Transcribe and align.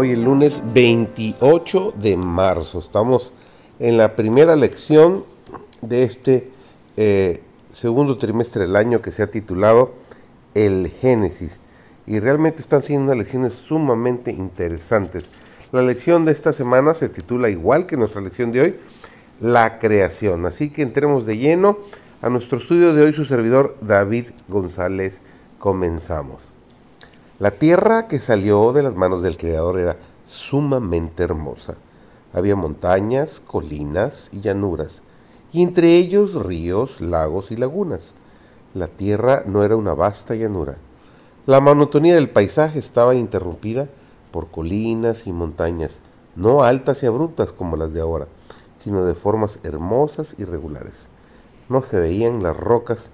Hoy 0.00 0.12
es 0.12 0.18
lunes 0.18 0.62
28 0.74 1.94
de 2.00 2.16
marzo. 2.16 2.78
Estamos 2.78 3.32
en 3.80 3.96
la 3.96 4.14
primera 4.14 4.54
lección 4.54 5.24
de 5.82 6.04
este 6.04 6.52
eh, 6.96 7.42
segundo 7.72 8.16
trimestre 8.16 8.62
del 8.62 8.76
año 8.76 9.02
que 9.02 9.10
se 9.10 9.24
ha 9.24 9.26
titulado 9.32 9.94
El 10.54 10.86
Génesis. 10.86 11.58
Y 12.06 12.20
realmente 12.20 12.62
están 12.62 12.84
siendo 12.84 13.12
lecciones 13.12 13.54
sumamente 13.54 14.30
interesantes. 14.30 15.24
La 15.72 15.82
lección 15.82 16.24
de 16.24 16.30
esta 16.30 16.52
semana 16.52 16.94
se 16.94 17.08
titula 17.08 17.50
igual 17.50 17.86
que 17.86 17.96
nuestra 17.96 18.20
lección 18.20 18.52
de 18.52 18.60
hoy, 18.60 18.76
La 19.40 19.80
creación. 19.80 20.46
Así 20.46 20.70
que 20.70 20.82
entremos 20.82 21.26
de 21.26 21.38
lleno 21.38 21.76
a 22.22 22.28
nuestro 22.28 22.58
estudio 22.58 22.94
de 22.94 23.02
hoy, 23.02 23.14
su 23.14 23.24
servidor 23.24 23.76
David 23.80 24.26
González. 24.46 25.18
Comenzamos. 25.58 26.57
La 27.40 27.52
tierra 27.52 28.08
que 28.08 28.18
salió 28.18 28.72
de 28.72 28.82
las 28.82 28.96
manos 28.96 29.22
del 29.22 29.36
Creador 29.36 29.78
era 29.78 29.96
sumamente 30.26 31.22
hermosa. 31.22 31.76
Había 32.32 32.56
montañas, 32.56 33.40
colinas 33.46 34.28
y 34.32 34.40
llanuras, 34.40 35.02
y 35.52 35.62
entre 35.62 35.94
ellos 35.94 36.34
ríos, 36.34 37.00
lagos 37.00 37.52
y 37.52 37.56
lagunas. 37.56 38.14
La 38.74 38.88
tierra 38.88 39.44
no 39.46 39.62
era 39.62 39.76
una 39.76 39.94
vasta 39.94 40.34
llanura. 40.34 40.78
La 41.46 41.60
monotonía 41.60 42.16
del 42.16 42.28
paisaje 42.28 42.80
estaba 42.80 43.14
interrumpida 43.14 43.88
por 44.32 44.50
colinas 44.50 45.28
y 45.28 45.32
montañas, 45.32 46.00
no 46.34 46.64
altas 46.64 47.04
y 47.04 47.06
abruptas 47.06 47.52
como 47.52 47.76
las 47.76 47.92
de 47.92 48.00
ahora, 48.00 48.26
sino 48.82 49.04
de 49.04 49.14
formas 49.14 49.60
hermosas 49.62 50.34
y 50.38 50.44
regulares. 50.44 51.06
No 51.68 51.84
se 51.84 52.00
veían 52.00 52.42
las 52.42 52.56
rocas 52.56 53.10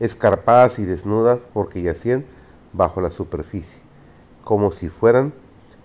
escarpadas 0.00 0.78
y 0.78 0.86
desnudas 0.86 1.40
porque 1.52 1.82
yacían 1.82 2.24
bajo 2.72 3.00
la 3.00 3.10
superficie, 3.10 3.80
como 4.44 4.70
si 4.72 4.88
fueran 4.88 5.32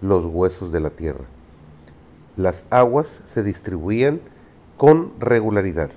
los 0.01 0.25
huesos 0.25 0.71
de 0.71 0.79
la 0.79 0.89
tierra. 0.89 1.25
Las 2.35 2.65
aguas 2.69 3.21
se 3.25 3.43
distribuían 3.43 4.21
con 4.77 5.13
regularidad. 5.19 5.91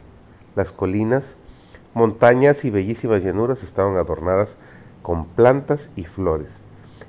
Las 0.55 0.73
colinas, 0.73 1.35
montañas 1.95 2.65
y 2.65 2.71
bellísimas 2.71 3.23
llanuras 3.23 3.63
estaban 3.63 3.97
adornadas 3.97 4.57
con 5.03 5.27
plantas 5.27 5.91
y 5.97 6.05
flores, 6.05 6.49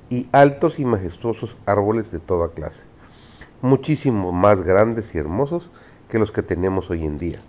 y 0.10 0.30
altos 0.32 0.80
y 0.80 0.86
majestuosos 0.86 1.58
árboles 1.66 2.12
de 2.12 2.20
toda 2.20 2.50
clase, 2.50 2.84
muchísimo 3.62 4.32
más 4.32 4.62
grandes 4.62 5.14
y 5.14 5.18
hermosos 5.18 5.70
que 6.10 6.20
los 6.20 6.32
que 6.32 6.44
tenemos 6.44 6.90
hoy 6.90 7.06
en 7.06 7.18
día. 7.18 7.40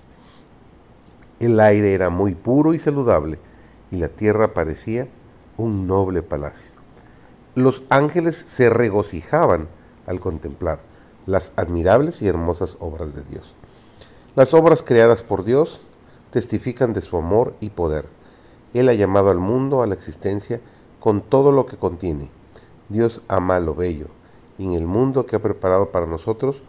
El 1.39 1.61
aire 1.61 1.95
era 1.95 2.11
muy 2.11 2.34
puro 2.34 2.75
y 2.75 2.79
saludable, 2.79 3.39
y 3.91 3.97
la 3.97 4.09
tierra 4.09 4.55
parecía 4.55 5.06
un 5.59 5.87
noble 5.87 6.23
palacio. 6.23 6.70
Los 7.55 7.83
ángeles 7.91 8.37
se 8.37 8.70
regocijaban 8.70 9.69
al 10.06 10.20
contemplar 10.20 10.81
las 11.27 11.53
admirables 11.56 12.23
y 12.23 12.28
hermosas 12.28 12.78
obras 12.81 13.15
de 13.15 13.25
Dios. 13.25 13.55
Las 14.34 14.55
obras 14.55 14.83
creadas 14.83 15.23
por 15.23 15.45
Dios 15.45 15.83
testifican 16.31 16.95
de 16.95 17.03
su 17.03 17.19
amor 17.19 17.55
y 17.61 17.70
poder. 17.70 18.06
Él 18.73 18.89
ha 18.89 18.95
llamado 18.95 19.31
al 19.31 19.39
mundo 19.39 19.83
a 19.83 19.87
la 19.87 19.95
existencia 19.95 20.61
con 21.00 21.20
todo 21.20 21.53
lo 21.53 21.67
que 21.67 21.77
contiene. 21.77 22.31
Dios 22.89 23.22
ama 23.28 23.61
lo 23.61 23.75
bello 23.75 24.06
y 24.56 24.65
en 24.65 24.72
el 24.72 24.87
mundo 24.87 25.27
que 25.27 25.37
ha 25.37 25.43
preparado 25.43 25.91
para 25.91 26.06
nosotros 26.06 26.62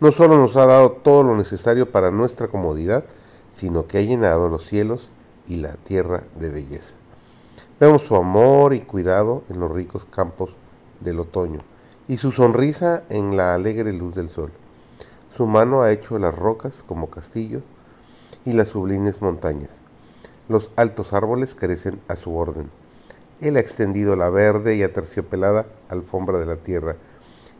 no 0.00 0.10
solo 0.10 0.36
nos 0.36 0.56
ha 0.56 0.66
dado 0.66 0.90
todo 0.90 1.22
lo 1.22 1.36
necesario 1.36 1.92
para 1.92 2.10
nuestra 2.10 2.48
comodidad, 2.48 3.04
sino 3.52 3.86
que 3.86 3.98
ha 3.98 4.02
llenado 4.02 4.48
los 4.48 4.66
cielos 4.66 5.10
y 5.46 5.56
la 5.56 5.74
tierra 5.74 6.24
de 6.38 6.50
belleza. 6.50 6.96
Vemos 7.82 8.02
su 8.02 8.14
amor 8.14 8.74
y 8.74 8.82
cuidado 8.82 9.42
en 9.48 9.58
los 9.58 9.68
ricos 9.68 10.04
campos 10.04 10.54
del 11.00 11.18
otoño 11.18 11.62
y 12.06 12.16
su 12.16 12.30
sonrisa 12.30 13.02
en 13.08 13.36
la 13.36 13.54
alegre 13.54 13.92
luz 13.92 14.14
del 14.14 14.28
sol. 14.28 14.52
Su 15.36 15.48
mano 15.48 15.82
ha 15.82 15.90
hecho 15.90 16.16
las 16.20 16.32
rocas 16.32 16.84
como 16.86 17.10
castillos 17.10 17.64
y 18.44 18.52
las 18.52 18.68
sublimes 18.68 19.20
montañas. 19.20 19.78
Los 20.48 20.70
altos 20.76 21.12
árboles 21.12 21.56
crecen 21.56 22.00
a 22.06 22.14
su 22.14 22.36
orden. 22.36 22.70
Él 23.40 23.56
ha 23.56 23.60
extendido 23.60 24.14
la 24.14 24.30
verde 24.30 24.76
y 24.76 24.84
aterciopelada 24.84 25.66
alfombra 25.88 26.38
de 26.38 26.46
la 26.46 26.58
tierra 26.58 26.94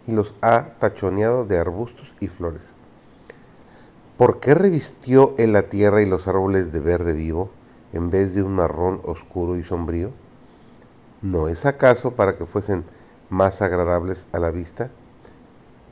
y 0.07 0.13
los 0.13 0.35
ha 0.41 0.75
tachoneado 0.79 1.47
de 1.47 1.59
arbustos 1.59 2.15
y 2.21 2.29
flores. 2.29 2.63
¿Por 4.17 4.39
qué 4.39 4.55
revistió 4.55 5.35
él 5.37 5.53
la 5.53 5.65
tierra 5.65 6.01
y 6.01 6.07
los 6.07 6.29
árboles 6.29 6.71
de 6.73 6.79
verde 6.79 7.13
vivo? 7.13 7.51
En 7.93 8.11
vez 8.11 8.35
de 8.35 8.43
un 8.43 8.55
marrón 8.55 9.01
oscuro 9.05 9.57
y 9.57 9.65
sombrío? 9.65 10.11
¿No 11.21 11.49
es 11.49 11.67
acaso 11.67 12.13
para 12.13 12.37
que 12.37 12.47
fuesen 12.47 12.85
más 13.29 13.63
agradables 13.63 14.27
a 14.33 14.39
la 14.39 14.51
vista? 14.51 14.91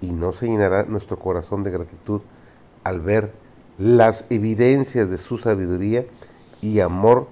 ¿Y 0.01 0.13
no 0.13 0.33
se 0.33 0.47
llenará 0.47 0.85
nuestro 0.85 1.19
corazón 1.19 1.63
de 1.63 1.71
gratitud 1.71 2.23
al 2.85 3.01
ver 3.01 3.33
las 3.79 4.25
evidencias 4.31 5.11
de 5.11 5.19
su 5.19 5.39
sabiduría 5.39 6.05
y 6.61 6.81
amor 6.81 7.29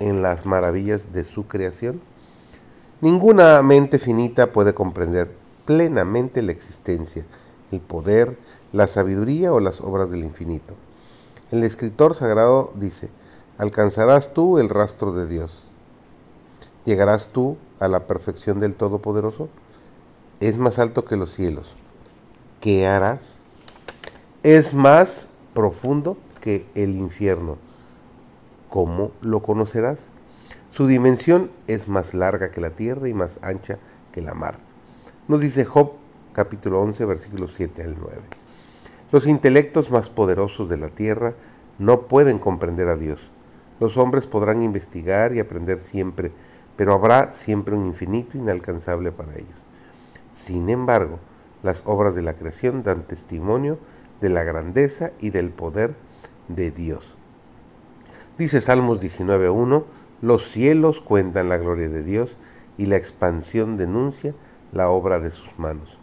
en 0.00 0.22
las 0.22 0.46
maravillas 0.46 1.12
de 1.12 1.24
su 1.24 1.46
creación? 1.46 2.00
Ninguna 3.00 3.60
mente 3.62 3.98
finita 3.98 4.52
puede 4.52 4.74
comprender 4.74 5.30
plenamente 5.64 6.42
la 6.42 6.52
existencia, 6.52 7.26
el 7.72 7.80
poder, 7.80 8.38
la 8.72 8.86
sabiduría 8.86 9.52
o 9.52 9.60
las 9.60 9.80
obras 9.80 10.10
del 10.10 10.24
infinito. 10.24 10.74
El 11.50 11.64
escritor 11.64 12.14
sagrado 12.14 12.72
dice, 12.76 13.10
alcanzarás 13.58 14.32
tú 14.32 14.58
el 14.58 14.68
rastro 14.68 15.12
de 15.12 15.26
Dios. 15.26 15.64
¿Llegarás 16.84 17.28
tú 17.28 17.56
a 17.78 17.88
la 17.88 18.06
perfección 18.06 18.60
del 18.60 18.76
Todopoderoso? 18.76 19.48
Es 20.40 20.56
más 20.56 20.78
alto 20.78 21.04
que 21.04 21.16
los 21.16 21.32
cielos. 21.32 21.74
¿Qué 22.60 22.86
harás? 22.86 23.38
Es 24.42 24.74
más 24.74 25.28
profundo 25.54 26.16
que 26.40 26.66
el 26.74 26.96
infierno. 26.96 27.56
¿Cómo 28.68 29.12
lo 29.20 29.42
conocerás? 29.42 29.98
Su 30.72 30.86
dimensión 30.86 31.50
es 31.66 31.86
más 31.86 32.14
larga 32.14 32.50
que 32.50 32.60
la 32.60 32.70
tierra 32.70 33.08
y 33.08 33.14
más 33.14 33.38
ancha 33.42 33.78
que 34.10 34.22
la 34.22 34.34
mar. 34.34 34.58
Nos 35.28 35.40
dice 35.40 35.64
Job 35.64 35.92
capítulo 36.32 36.80
11 36.80 37.04
versículos 37.04 37.52
7 37.54 37.82
al 37.84 37.96
9. 38.00 38.16
Los 39.12 39.26
intelectos 39.26 39.90
más 39.90 40.08
poderosos 40.08 40.70
de 40.70 40.78
la 40.78 40.88
tierra 40.88 41.34
no 41.78 42.02
pueden 42.08 42.38
comprender 42.38 42.88
a 42.88 42.96
Dios 42.96 43.20
los 43.82 43.96
hombres 43.96 44.28
podrán 44.28 44.62
investigar 44.62 45.34
y 45.34 45.40
aprender 45.40 45.80
siempre, 45.80 46.30
pero 46.76 46.94
habrá 46.94 47.32
siempre 47.32 47.74
un 47.74 47.84
infinito 47.84 48.38
inalcanzable 48.38 49.10
para 49.10 49.34
ellos. 49.34 49.58
Sin 50.30 50.70
embargo, 50.70 51.18
las 51.64 51.82
obras 51.84 52.14
de 52.14 52.22
la 52.22 52.34
creación 52.34 52.84
dan 52.84 53.02
testimonio 53.08 53.80
de 54.20 54.28
la 54.28 54.44
grandeza 54.44 55.10
y 55.18 55.30
del 55.30 55.50
poder 55.50 55.96
de 56.46 56.70
Dios. 56.70 57.16
Dice 58.38 58.60
Salmos 58.60 59.00
19.1, 59.00 59.82
los 60.20 60.48
cielos 60.48 61.00
cuentan 61.00 61.48
la 61.48 61.56
gloria 61.56 61.88
de 61.88 62.04
Dios 62.04 62.36
y 62.78 62.86
la 62.86 62.98
expansión 62.98 63.78
denuncia 63.78 64.32
la 64.72 64.90
obra 64.90 65.18
de 65.18 65.32
sus 65.32 65.58
manos. 65.58 65.98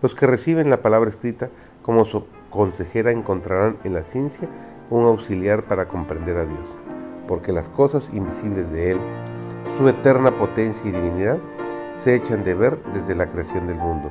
Los 0.00 0.14
que 0.14 0.28
reciben 0.28 0.70
la 0.70 0.80
palabra 0.80 1.10
escrita 1.10 1.50
como 1.82 2.04
su 2.04 2.24
consejera 2.50 3.10
encontrarán 3.10 3.78
en 3.82 3.94
la 3.94 4.04
ciencia 4.04 4.48
un 4.90 5.06
auxiliar 5.06 5.64
para 5.64 5.88
comprender 5.88 6.36
a 6.36 6.44
Dios 6.44 6.85
porque 7.26 7.52
las 7.52 7.68
cosas 7.68 8.10
invisibles 8.12 8.70
de 8.72 8.92
Él, 8.92 9.00
su 9.78 9.88
eterna 9.88 10.36
potencia 10.36 10.88
y 10.88 10.92
divinidad, 10.92 11.38
se 11.96 12.14
echan 12.14 12.44
de 12.44 12.54
ver 12.54 12.82
desde 12.92 13.14
la 13.14 13.28
creación 13.28 13.66
del 13.66 13.76
mundo, 13.76 14.10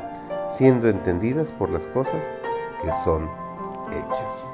siendo 0.49 0.89
entendidas 0.89 1.51
por 1.51 1.69
las 1.69 1.85
cosas 1.87 2.23
que 2.81 2.89
son 3.03 3.29
hechas. 3.91 4.51